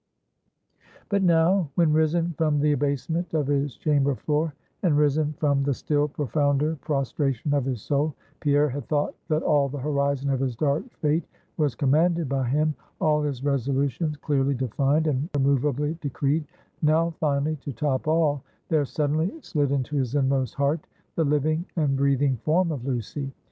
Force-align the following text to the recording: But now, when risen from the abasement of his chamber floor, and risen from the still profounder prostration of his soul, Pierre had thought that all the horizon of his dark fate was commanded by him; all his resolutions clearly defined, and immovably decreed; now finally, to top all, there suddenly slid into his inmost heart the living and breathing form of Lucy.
But 1.09 1.21
now, 1.21 1.69
when 1.75 1.93
risen 1.93 2.33
from 2.35 2.59
the 2.59 2.71
abasement 2.71 3.35
of 3.35 3.45
his 3.45 3.75
chamber 3.75 4.15
floor, 4.15 4.55
and 4.81 4.97
risen 4.97 5.33
from 5.37 5.61
the 5.61 5.75
still 5.75 6.07
profounder 6.07 6.75
prostration 6.77 7.53
of 7.53 7.65
his 7.65 7.83
soul, 7.83 8.15
Pierre 8.39 8.69
had 8.69 8.87
thought 8.87 9.13
that 9.27 9.43
all 9.43 9.69
the 9.69 9.77
horizon 9.77 10.31
of 10.31 10.39
his 10.39 10.55
dark 10.55 10.91
fate 11.01 11.23
was 11.57 11.75
commanded 11.75 12.27
by 12.27 12.47
him; 12.49 12.73
all 12.99 13.21
his 13.21 13.43
resolutions 13.45 14.17
clearly 14.17 14.55
defined, 14.55 15.05
and 15.05 15.29
immovably 15.35 15.95
decreed; 16.01 16.45
now 16.81 17.11
finally, 17.19 17.57
to 17.57 17.71
top 17.71 18.07
all, 18.07 18.41
there 18.69 18.85
suddenly 18.85 19.31
slid 19.41 19.69
into 19.71 19.95
his 19.97 20.15
inmost 20.15 20.55
heart 20.55 20.87
the 21.13 21.23
living 21.23 21.63
and 21.75 21.95
breathing 21.95 22.37
form 22.37 22.71
of 22.71 22.85
Lucy. 22.87 23.31